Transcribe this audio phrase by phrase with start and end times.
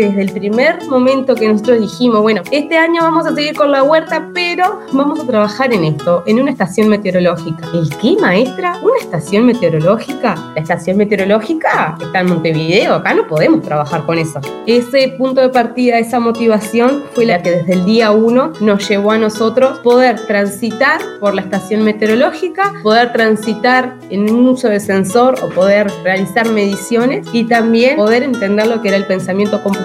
[0.00, 3.82] desde el primer momento que nosotros dijimos, bueno, este año vamos a seguir con la
[3.82, 7.66] huerta, pero vamos a trabajar en esto, en una estación meteorológica.
[7.72, 8.78] ¿El qué, maestra?
[8.82, 10.34] ¿Una estación meteorológica?
[10.54, 14.40] La estación meteorológica está en Montevideo, acá no podemos trabajar con eso.
[14.66, 19.12] Ese punto de partida, esa motivación fue la que desde el día uno nos llevó
[19.12, 25.36] a nosotros poder transitar por la estación meteorológica, poder transitar en un uso de sensor
[25.42, 29.83] o poder realizar mediciones y también poder entender lo que era el pensamiento computacional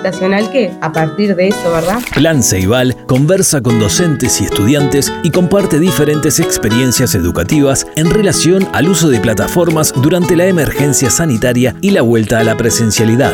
[0.52, 2.00] que a partir de eso, ¿verdad?
[2.14, 8.90] Plan Ceibal conversa con docentes y estudiantes y comparte diferentes experiencias educativas en relación al
[8.90, 13.34] uso de plataformas durante la emergencia sanitaria y la vuelta a la presencialidad.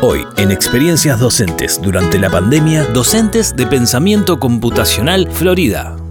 [0.00, 6.01] Hoy, en Experiencias Docentes durante la pandemia, docentes de pensamiento computacional Florida.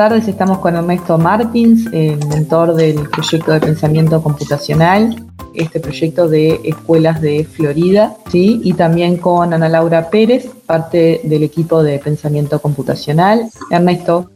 [0.00, 5.14] Tardes, estamos con Ernesto Martins, el mentor del proyecto de pensamiento computacional,
[5.52, 8.62] este proyecto de escuelas de Florida, ¿sí?
[8.64, 13.50] y también con Ana Laura Pérez, parte del equipo de pensamiento computacional.
[13.70, 14.30] Ernesto.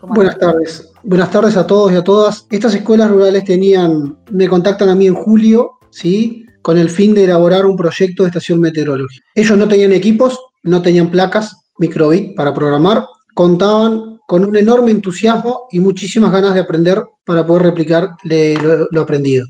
[0.00, 0.88] Buenas tardes.
[1.02, 2.46] Buenas tardes a todos y a todas.
[2.48, 6.46] Estas escuelas rurales tenían, me contactan a mí en julio, ¿sí?
[6.62, 9.26] con el fin de elaborar un proyecto de estación meteorológica.
[9.34, 15.66] Ellos no tenían equipos, no tenían placas microbit para programar, contaban con un enorme entusiasmo
[15.70, 19.46] y muchísimas ganas de aprender para poder replicar lo, aprendido.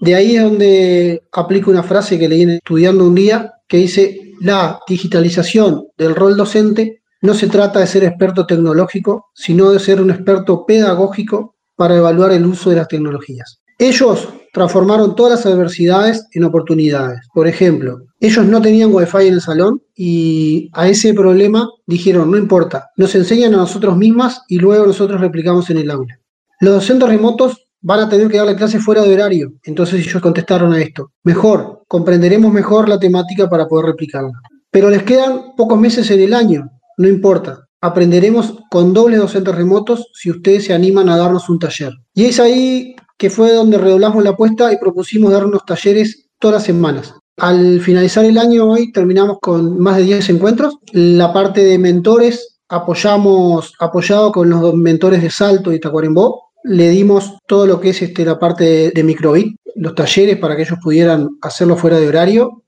[0.00, 4.80] De ahí es donde aplico una frase que leí estudiando un día que dice, la
[4.86, 10.10] digitalización del rol docente no se trata de ser experto tecnológico, sino de ser un
[10.10, 13.60] experto pedagógico para evaluar el uso de las tecnologías.
[13.78, 17.20] Ellos transformaron todas las adversidades en oportunidades.
[17.32, 22.36] Por ejemplo, ellos no tenían wifi en el salón y a ese problema dijeron, no
[22.36, 26.18] importa, nos enseñan a nosotros mismas y luego nosotros replicamos en el aula.
[26.60, 29.52] Los docentes remotos van a tener que darle clase fuera de horario.
[29.62, 31.12] Entonces ellos contestaron a esto.
[31.22, 34.32] Mejor, comprenderemos mejor la temática para poder replicarla.
[34.72, 37.68] Pero les quedan pocos meses en el año, no importa.
[37.80, 41.92] Aprenderemos con dobles docentes remotos si ustedes se animan a darnos un taller.
[42.12, 46.54] Y es ahí que fue donde redoblamos la apuesta y propusimos dar unos talleres todas
[46.54, 47.14] las semanas.
[47.36, 50.78] Al finalizar el año hoy terminamos con más de 10 encuentros.
[50.92, 57.34] La parte de mentores apoyamos, apoyado con los mentores de Salto y Tacuarembó, le dimos
[57.46, 60.78] todo lo que es este, la parte de, de microbit, los talleres para que ellos
[60.82, 62.64] pudieran hacerlo fuera de horario.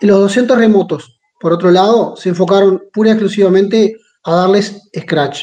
[0.00, 5.42] Los docentes remotos, por otro lado, se enfocaron pura y exclusivamente a darles Scratch.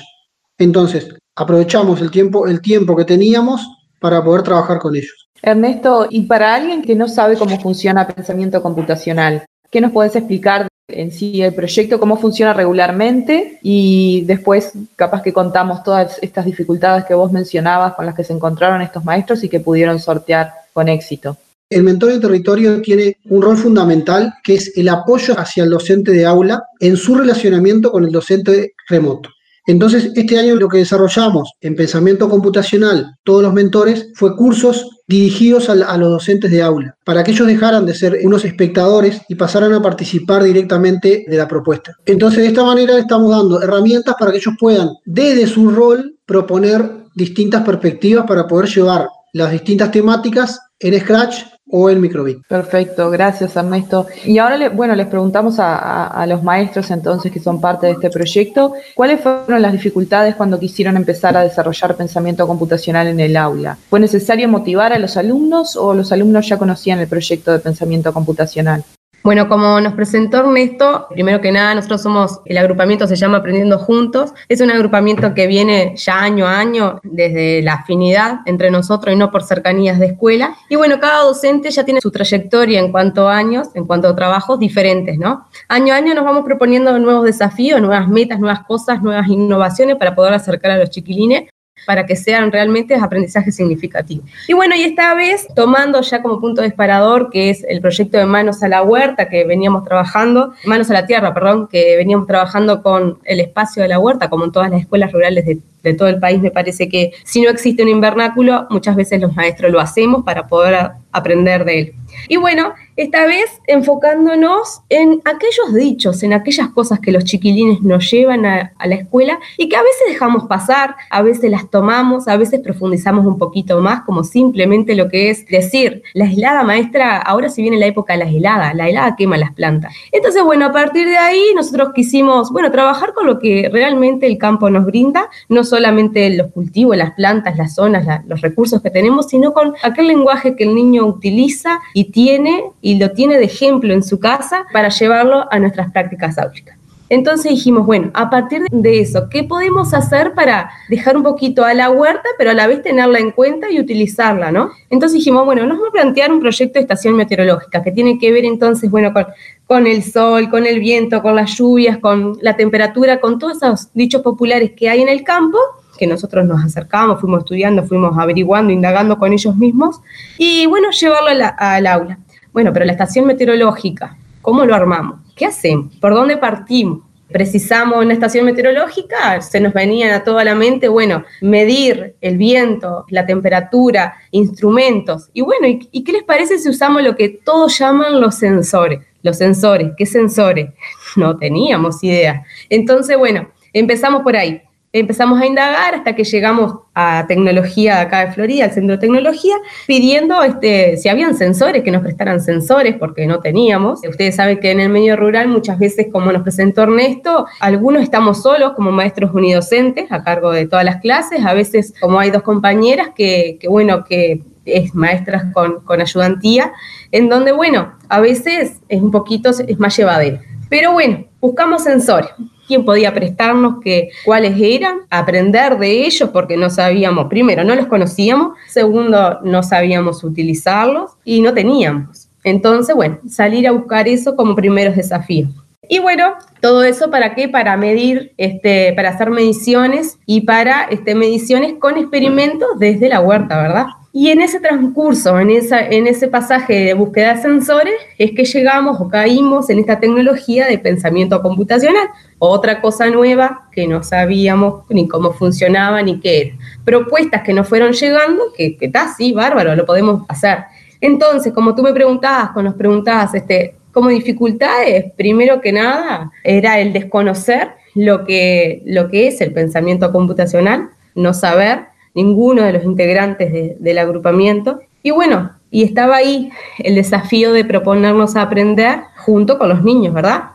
[0.58, 3.68] Entonces, aprovechamos el tiempo, el tiempo que teníamos
[4.00, 5.28] para poder trabajar con ellos.
[5.42, 10.68] Ernesto, y para alguien que no sabe cómo funciona pensamiento computacional, ¿qué nos puedes explicar
[10.90, 17.06] en sí el proyecto, cómo funciona regularmente y después capaz que contamos todas estas dificultades
[17.06, 20.90] que vos mencionabas con las que se encontraron estos maestros y que pudieron sortear con
[20.90, 21.38] éxito?
[21.70, 26.12] El mentor de territorio tiene un rol fundamental que es el apoyo hacia el docente
[26.12, 29.30] de aula en su relacionamiento con el docente remoto.
[29.70, 35.70] Entonces, este año lo que desarrollamos en pensamiento computacional, todos los mentores, fue cursos dirigidos
[35.70, 39.72] a, los docentes de aula, para que ellos dejaran de ser unos espectadores y pasaran
[39.74, 41.94] a participar directamente de la propuesta.
[42.08, 46.92] Entonces, de esta manera estamos dando herramientas para que ellos puedan, desde su rol, proponer
[47.14, 52.46] distintas perspectivas para poder llevar las distintas temáticas en Scratch o en microbit.
[52.48, 54.08] Perfecto, gracias Ernesto.
[54.26, 58.74] Y ahora, bueno, les preguntamos a, los maestros entonces que son parte de este proyecto,
[58.96, 63.78] ¿cuáles fueron las dificultades cuando quisieron empezar a desarrollar pensamiento computacional en el aula?
[63.90, 68.14] ¿Fue necesario motivar a los alumnos o los alumnos ya conocían el proyecto de pensamiento
[68.14, 68.84] computacional?
[69.22, 73.78] Bueno, como nos presentó Ernesto, primero que nada, nosotros somos, el agrupamiento se llama Aprendiendo
[73.78, 79.14] Juntos, es un agrupamiento que viene ya año a año desde la afinidad entre nosotros
[79.14, 80.56] y no por cercanías de escuela.
[80.70, 84.16] Y bueno, cada docente ya tiene su trayectoria en cuanto a años, en cuanto a
[84.16, 85.48] trabajos diferentes, ¿no?
[85.68, 90.16] Año a año nos vamos proponiendo nuevos desafíos, nuevas metas, nuevas cosas, nuevas innovaciones para
[90.16, 91.50] poder acercar a los chiquilines
[91.86, 94.30] para que sean realmente aprendizajes significativos.
[94.48, 98.26] Y bueno, y esta vez tomando ya como punto disparador, que es el proyecto de
[98.26, 102.82] Manos a la Huerta que veníamos trabajando, Manos a la Tierra, perdón, que veníamos trabajando
[102.82, 105.60] con el espacio de la huerta, como en todas las escuelas rurales de,
[105.94, 109.72] todo el país, me parece que si no existe un invernáculo, muchas veces los maestros
[109.72, 111.94] lo hacemos para poder aprender de él.
[112.28, 118.10] Y bueno, esta vez enfocándonos en aquellos dichos, en aquellas cosas que los chiquilines nos
[118.12, 122.38] llevan a, la escuela y que a veces dejamos pasar, a veces las tomamos, a
[122.38, 127.50] veces profundizamos un poquito más, como simplemente lo que es decir, la helada maestra, ahora
[127.50, 129.94] si viene la época de la helada, la helada quema las plantas.
[130.12, 134.38] Entonces, bueno, a partir de ahí nosotros quisimos, bueno, trabajar con lo que realmente el
[134.38, 139.28] campo nos brinda, no solamente los cultivos, las plantas, las zonas, los recursos que tenemos,
[139.28, 143.94] sino con aquel lenguaje que el niño utiliza y tiene y lo tiene de ejemplo
[143.94, 146.80] en su casa para llevarlo a nuestras prácticas áulicas.
[147.10, 151.74] Entonces dijimos, bueno, a partir de eso, ¿qué podemos hacer para dejar un poquito a
[151.74, 154.70] la huerta, pero a la vez tenerla en cuenta y utilizarla, ¿no?
[154.92, 158.32] Entonces dijimos, bueno, nos vamos a plantear un proyecto de estación meteorológica que tiene que
[158.32, 159.26] ver entonces, bueno, con,
[159.66, 163.92] con el sol, con el viento, con las lluvias, con la temperatura, con todos esos
[163.94, 165.58] dichos populares que hay en el campo
[166.00, 170.00] que nosotros nos acercamos, fuimos estudiando, fuimos averiguando, indagando con ellos mismos,
[170.38, 172.20] y bueno, llevarlo al aula.
[172.54, 175.20] Bueno, pero la estación meteorológica, ¿cómo lo armamos?
[175.36, 175.94] ¿Qué hacemos?
[175.98, 177.02] ¿Por dónde partimos?
[177.30, 183.06] Precisamos una estación meteorológica, se nos venía a toda la mente, bueno, medir el viento,
[183.10, 185.30] la temperatura, instrumentos.
[185.34, 189.02] Y bueno, ¿y, qué les parece si usamos lo que todos llaman los sensores?
[189.22, 190.70] Los sensores, ¿qué sensores?
[191.16, 192.44] No teníamos idea.
[192.70, 194.62] Entonces, bueno, empezamos por ahí
[194.92, 199.56] empezamos a indagar hasta que llegamos a tecnología acá de Florida, al centro de tecnología,
[199.86, 204.02] pidiendo este, si habían sensores, que nos prestaran sensores, porque no teníamos.
[204.08, 208.42] Ustedes saben que en el medio rural muchas veces, como nos presentó Ernesto, algunos estamos
[208.42, 212.42] solos como maestros unidocentes a cargo de todas las clases, a veces como hay dos
[212.42, 216.74] compañeras que, que bueno, que es maestras con, con ayudantía,
[217.12, 220.40] en donde, bueno, a veces es un poquito, es más llevadero.
[220.70, 222.30] Pero bueno, buscamos sensores
[222.70, 227.88] quién podía prestarnos, que, cuáles eran, aprender de ellos porque no sabíamos, primero, no los
[227.88, 232.30] conocíamos, segundo, no sabíamos utilizarlos y no teníamos.
[232.44, 235.50] Entonces, bueno, salir a buscar eso como primeros desafíos.
[235.90, 237.50] Y bueno, todo eso para qué?
[237.50, 243.60] Para medir, este, para hacer mediciones y para este, mediciones con experimentos desde la huerta,
[243.60, 243.88] ¿verdad?
[244.12, 248.44] Y en ese transcurso, en, esa, en ese pasaje de búsqueda de sensores, es que
[248.44, 252.08] llegamos o caímos en esta tecnología de pensamiento computacional,
[252.40, 256.56] otra cosa nueva que no sabíamos ni cómo funcionaba ni qué era.
[256.84, 260.58] Propuestas que nos fueron llegando, que está, sí, bárbaro, lo podemos hacer.
[261.02, 266.80] Entonces, como tú me preguntabas, cuando nos preguntabas, este, como dificultades, primero que nada, era
[266.80, 272.84] el desconocer lo que, lo que es el pensamiento computacional, no saber ninguno de los
[272.84, 274.80] integrantes del agrupamiento.
[275.04, 280.14] Y bueno, y estaba ahí el desafío de proponernos a aprender junto con los niños,
[280.14, 280.52] ¿verdad?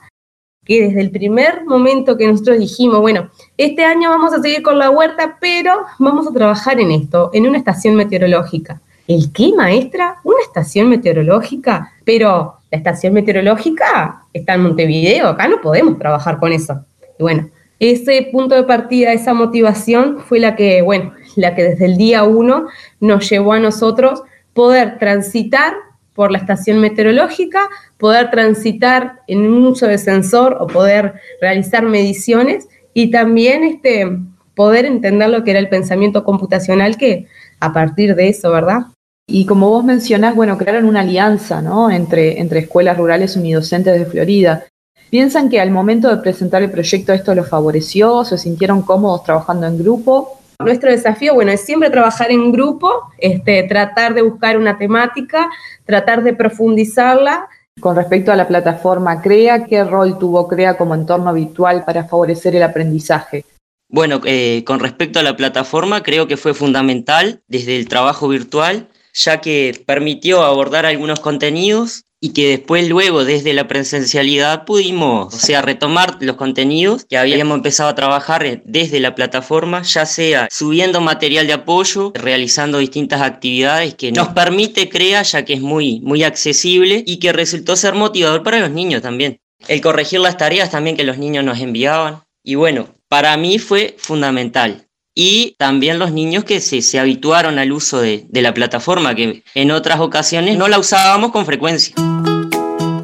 [0.64, 4.78] Que desde el primer momento que nosotros dijimos, bueno, este año vamos a seguir con
[4.78, 8.80] la huerta, pero vamos a trabajar en esto, en una estación meteorológica.
[9.06, 10.16] ¿El qué, maestra?
[10.24, 11.92] ¿Una estación meteorológica?
[12.04, 16.84] Pero la estación meteorológica está en Montevideo, acá no podemos trabajar con eso.
[17.18, 21.86] Y bueno, ese punto de partida, esa motivación fue la que, bueno, la que desde
[21.86, 22.66] el día uno
[23.00, 24.22] nos llevó a nosotros
[24.52, 25.74] poder transitar
[26.14, 32.68] por la estación meteorológica, poder transitar en un uso de sensor o poder realizar mediciones
[32.94, 34.16] y también este,
[34.54, 37.26] poder entender lo que era el pensamiento computacional que
[37.60, 38.86] a partir de eso, ¿verdad?
[39.26, 41.90] Y como vos mencionás, bueno, crearon una alianza ¿no?
[41.90, 44.64] entre, entre escuelas rurales unidocentes de Florida.
[45.10, 48.24] ¿Piensan que al momento de presentar el proyecto esto los favoreció?
[48.24, 50.40] ¿Se sintieron cómodos trabajando en grupo?
[50.58, 55.50] Nuestro desafío, bueno, es siempre trabajar en grupo, este, tratar de buscar una temática,
[55.84, 57.48] tratar de profundizarla.
[57.80, 62.54] Con respecto a la plataforma CREA, ¿qué rol tuvo CREA como entorno virtual para favorecer
[62.54, 63.44] el aprendizaje?
[63.88, 68.88] Bueno, eh, con respecto a la plataforma, creo que fue fundamental desde el trabajo virtual,
[69.12, 75.38] ya que permitió abordar algunos contenidos y que después luego desde la presencialidad pudimos, o
[75.38, 81.02] sea, retomar los contenidos que habíamos empezado a trabajar desde la plataforma, ya sea subiendo
[81.02, 86.22] material de apoyo, realizando distintas actividades que nos permite CREA, ya que es muy, muy
[86.22, 89.38] accesible y que resultó ser motivador para los niños también.
[89.68, 92.22] El corregir las tareas también que los niños nos enviaban.
[92.42, 97.72] Y bueno, para mí fue fundamental y también los niños que se, se habituaron al
[97.72, 101.94] uso de, de, la plataforma, que en otras ocasiones no la usábamos con frecuencia.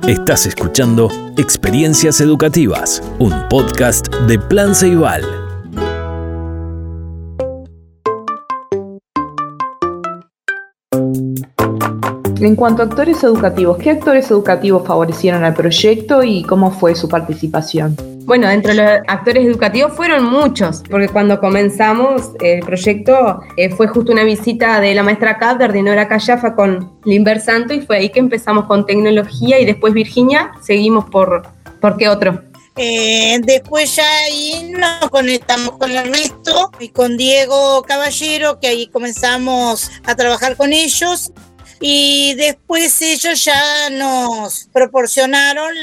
[0.08, 5.22] Estás escuchando Experiencias Educativas, un podcast de Plan Ceibal.
[12.40, 17.06] En cuanto a actores educativos, ¿qué actores educativos favorecieron al proyecto y cómo fue su
[17.06, 18.09] participación?
[18.24, 23.88] Bueno, dentro de los actores educativos fueron muchos, porque cuando comenzamos el proyecto eh, fue
[23.88, 28.08] justo una visita de la maestra Cadder, Dinora Callafa, con Limber Santo, y fue ahí
[28.10, 31.42] que empezamos con tecnología y después Virginia, seguimos por,
[31.80, 32.42] ¿por qué otro?
[32.76, 39.90] Eh, después ya ahí nos conectamos con Ernesto y con Diego Caballero, que ahí comenzamos
[40.04, 41.32] a trabajar con ellos
[41.80, 45.74] y después ellos ya nos proporcionaron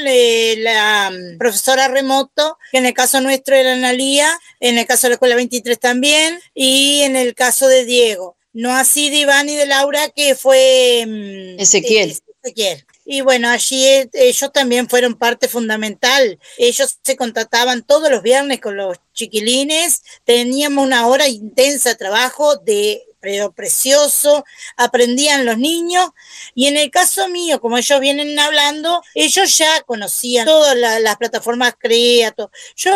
[0.62, 5.10] la mm, profesora remoto, que en el caso nuestro era Analía, en el caso de
[5.10, 8.36] la Escuela 23 también, y en el caso de Diego.
[8.52, 12.16] No así de Iván y de Laura, que fue mm, Ezequiel.
[12.42, 12.84] Ezequiel.
[13.10, 16.38] Y bueno, allí eh, ellos también fueron parte fundamental.
[16.58, 20.02] Ellos se contrataban todos los viernes con los chiquilines.
[20.24, 24.44] Teníamos una hora intensa de trabajo de pero precioso,
[24.76, 26.10] aprendían los niños
[26.54, 31.74] y en el caso mío, como ellos vienen hablando, ellos ya conocían todas las plataformas
[31.78, 32.50] Creato.
[32.76, 32.92] Yo,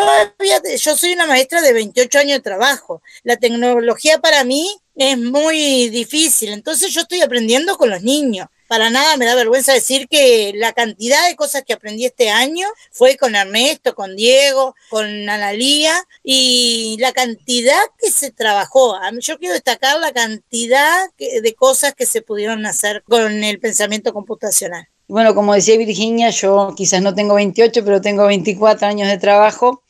[0.79, 3.01] yo soy una maestra de 28 años de trabajo.
[3.23, 8.89] La tecnología para mí es muy difícil, entonces yo estoy aprendiendo con los niños para
[8.89, 13.17] nada me da vergüenza decir que la cantidad de cosas que aprendí este año fue
[13.17, 18.97] con Ernesto, con Diego, con Analía y la cantidad que se trabajó.
[19.19, 24.87] Yo quiero destacar la cantidad de cosas que se pudieron hacer con el pensamiento computacional.
[25.07, 29.83] Bueno, como decía Virginia, yo quizás no tengo 28, pero tengo 24 años de trabajo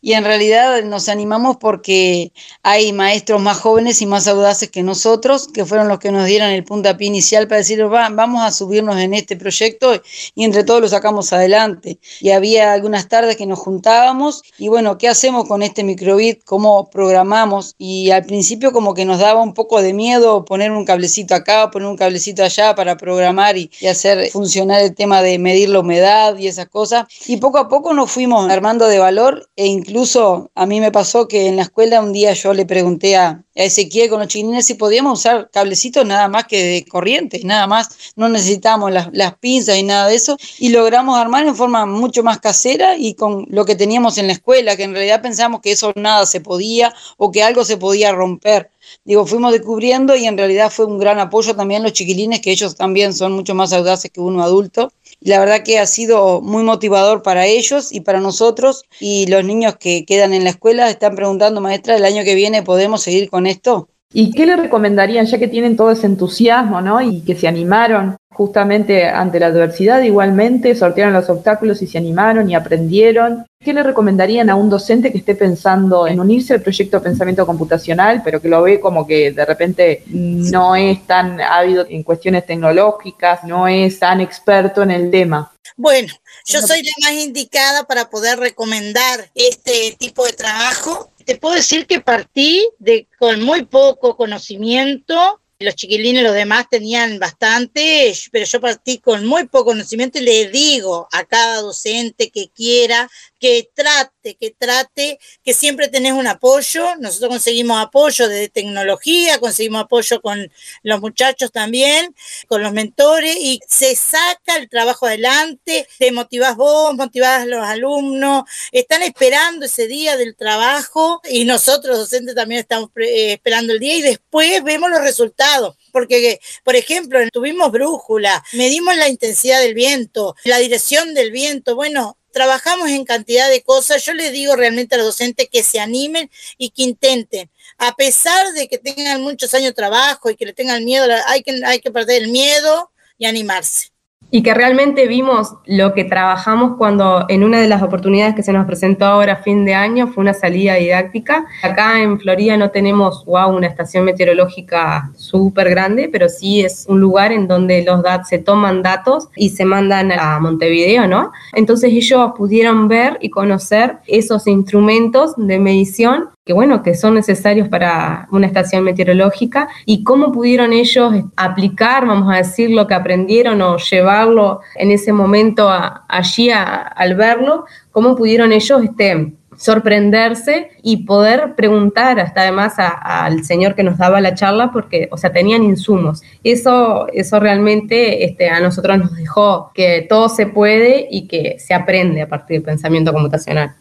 [0.00, 5.48] y en realidad nos animamos porque hay maestros más jóvenes y más audaces que nosotros,
[5.48, 9.14] que fueron los que nos dieron el puntapié inicial para decir, vamos a subirnos en
[9.14, 10.00] este proyecto
[10.34, 11.98] y entre todos lo sacamos adelante.
[12.20, 16.44] Y había algunas tardes que nos juntábamos y bueno, ¿qué hacemos con este microbit?
[16.44, 17.74] ¿Cómo programamos?
[17.78, 21.70] Y al principio como que nos daba un poco de miedo poner un cablecito acá,
[21.70, 25.80] poner un cablecito allá para programar y, y hacer funcionar el tema de medir la
[25.80, 27.06] humedad y esas cosas.
[27.26, 31.28] Y poco a poco nos fuimos armando de valor e incluso a mí me pasó
[31.28, 34.66] que en la escuela un día yo le pregunté a, a Ezequiel con los chiquilines
[34.66, 39.36] si podíamos usar cablecitos nada más que de corriente, nada más, no necesitábamos las, las
[39.36, 43.46] pinzas y nada de eso, y logramos armar en forma mucho más casera y con
[43.48, 46.92] lo que teníamos en la escuela, que en realidad pensamos que eso nada se podía
[47.16, 48.70] o que algo se podía romper.
[49.04, 52.76] Digo, fuimos descubriendo y en realidad fue un gran apoyo también los chiquilines, que ellos
[52.76, 57.22] también son mucho más audaces que uno adulto la verdad que ha sido muy motivador
[57.22, 61.60] para ellos y para nosotros y los niños que quedan en la escuela están preguntando,
[61.60, 63.88] maestra, ¿el año que viene podemos seguir con esto?
[64.16, 67.00] ¿Y qué le recomendarían, ya que tienen todo ese entusiasmo, ¿no?
[67.00, 72.48] Y que se animaron justamente ante la adversidad igualmente, sortearon los obstáculos y se animaron
[72.48, 73.44] y aprendieron.
[73.58, 77.44] ¿Qué le recomendarían a un docente que esté pensando en unirse al proyecto de pensamiento
[77.44, 82.46] computacional, pero que lo ve como que de repente no es tan ávido en cuestiones
[82.46, 85.50] tecnológicas, no es tan experto en el tema?
[85.76, 86.12] Bueno,
[86.46, 91.10] yo soy la más indicada para poder recomendar este tipo de trabajo.
[91.24, 95.40] Te puedo decir que partí de con muy poco conocimiento.
[95.58, 100.48] Los chiquilines, los demás tenían bastante, pero yo partí con muy poco conocimiento y le
[100.50, 103.08] digo a cada docente que quiera
[103.44, 106.96] que trate, que trate, que siempre tenés un apoyo.
[106.98, 110.50] Nosotros conseguimos apoyo de tecnología, conseguimos apoyo con
[110.82, 112.14] los muchachos también,
[112.48, 117.62] con los mentores, y se saca el trabajo adelante, te motivás vos, motivás a los
[117.62, 123.78] alumnos, están esperando ese día del trabajo y nosotros docentes también estamos eh, esperando el
[123.78, 125.76] día y después vemos los resultados.
[125.92, 132.16] Porque, por ejemplo, tuvimos brújula, medimos la intensidad del viento, la dirección del viento, bueno,
[132.34, 134.04] trabajamos en cantidad de cosas.
[134.04, 137.48] Yo les digo realmente a los docentes que se animen y que intenten.
[137.78, 141.42] A pesar de que tengan muchos años de trabajo y que le tengan miedo, hay
[141.42, 143.93] que, hay que perder el miedo y animarse
[144.34, 148.52] y que realmente vimos lo que trabajamos cuando en una de las oportunidades que se
[148.52, 151.46] nos presentó ahora fin de año fue una salida didáctica.
[151.62, 156.98] Acá en Florida no tenemos, wow, una estación meteorológica súper grande, pero sí es un
[156.98, 161.30] lugar en donde los datos se toman datos y se mandan a Montevideo, ¿no?
[161.52, 167.68] Entonces ellos pudieron ver y conocer esos instrumentos de medición que bueno, que son necesarios
[167.68, 173.62] para una estación meteorológica y cómo pudieron ellos aplicar, vamos a decir, lo que aprendieron
[173.62, 175.70] o llevarlo en ese momento
[176.06, 183.74] allí al verlo, cómo pudieron ellos este, sorprenderse y poder preguntar hasta además al señor
[183.74, 186.22] que nos daba la charla porque, o sea, tenían insumos.
[186.42, 191.72] Eso, eso realmente este, a nosotros nos dejó que todo se puede y que se
[191.72, 193.76] aprende a partir del pensamiento computacional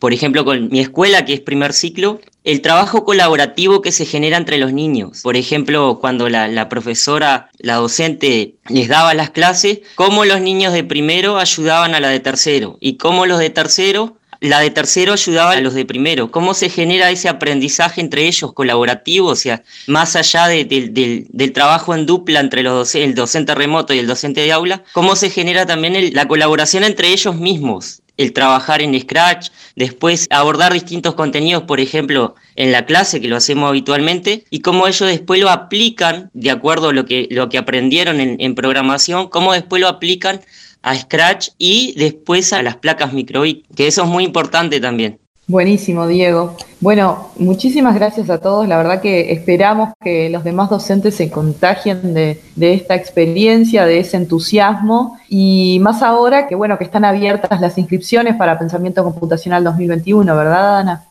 [0.00, 4.36] por ejemplo, con mi escuela, que es primer ciclo, el trabajo colaborativo que se genera
[4.36, 5.20] entre los niños.
[5.22, 10.84] Por ejemplo, cuando la, profesora, la docente les daba las clases, cómo los niños de
[10.84, 15.52] primero ayudaban a la de tercero y cómo los de tercero la de tercero ayudaba
[15.52, 16.30] a los de primero.
[16.30, 19.28] ¿Cómo se genera ese aprendizaje entre ellos colaborativo?
[19.28, 24.06] O sea, más allá del trabajo en dupla entre los el docente remoto y el
[24.06, 28.02] docente de aula, ¿cómo se genera también la colaboración entre ellos mismos?
[28.16, 33.36] El trabajar en Scratch, después abordar distintos contenidos, por ejemplo, en la clase, que lo
[33.36, 37.58] hacemos habitualmente, y cómo ellos después lo aplican, de acuerdo a lo que, lo que
[37.58, 40.40] aprendieron en, programación, cómo después lo aplican
[40.82, 45.18] a Scratch y después a las placas microbit, que eso es muy importante también.
[45.48, 46.56] Buenísimo, Diego.
[46.80, 48.66] Bueno, muchísimas gracias a todos.
[48.66, 54.00] La verdad que esperamos que los demás docentes se contagien de, de, esta experiencia, de
[54.00, 59.62] ese entusiasmo y más ahora que bueno que están abiertas las inscripciones para Pensamiento Computacional
[59.62, 61.04] 2021, ¿verdad, Ana?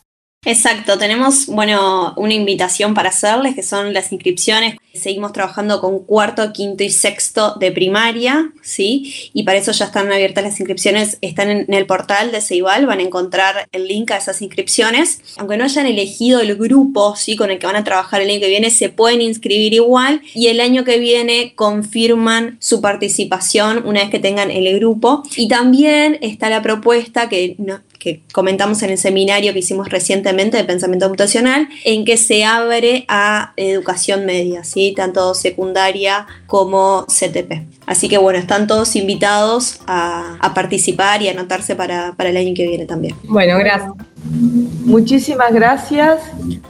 [0.44, 4.76] Exacto, tenemos, bueno, una invitación para hacerles, que son las inscripciones.
[4.94, 9.30] Seguimos trabajando con cuarto, quinto y sexto de primaria, ¿sí?
[9.34, 13.00] Y para eso ya están abiertas las inscripciones, están en el portal de Ceibal, van
[13.00, 15.20] a encontrar el link a esas inscripciones.
[15.36, 17.34] Aunque no hayan elegido el grupo, ¿sí?
[17.34, 20.46] Con el que van a trabajar el año que viene, se pueden inscribir igual y
[20.46, 25.24] el año que viene confirman su participación una vez que tengan el grupo.
[25.36, 30.56] Y también está la propuesta que no, que comentamos en el seminario que hicimos recientemente
[30.56, 34.94] de pensamiento computacional, en que se abre a educación media, ¿sí?
[34.96, 37.64] tanto secundaria como CTP.
[37.84, 42.54] Así que bueno, están todos invitados a, participar y a anotarse para, para el año
[42.54, 43.16] que viene también.
[43.24, 43.90] Bueno, gracias.
[44.30, 46.20] Muchísimas gracias.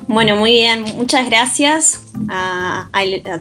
[0.06, 2.88] Bueno, muy bien, muchas gracias a,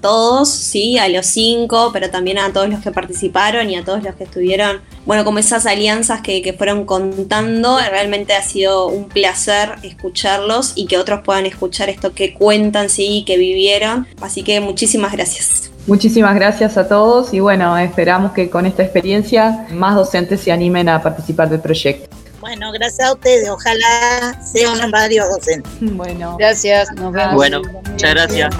[0.02, 4.04] todos, sí, a los cinco, pero también a todos los que participaron y a todos
[4.04, 9.06] los que estuvieron, bueno, como esas alianzas que, que fueron contando, realmente ha sido un
[9.06, 14.08] placer escucharlos y que otros puedan escuchar esto que cuentan, sí, que vivieron.
[14.22, 15.72] Así que muchísimas gracias.
[15.88, 20.90] Muchísimas gracias a todos y bueno, esperamos que con esta experiencia más docentes se animen
[20.90, 22.25] a participar del proyecto.
[22.46, 23.50] Bueno, gracias a ustedes.
[23.50, 25.72] Ojalá sean varios docentes.
[25.82, 26.92] Bueno, gracias.
[26.94, 27.34] Nos vemos.
[27.34, 28.56] Bueno, muchas gracias.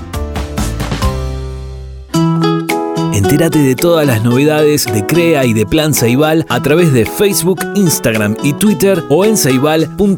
[3.14, 7.60] Entérate de todas las novedades de CREA y de Plan Ceibal a través de Facebook,
[7.76, 10.16] Instagram y Twitter o en ceibal.edu.uy.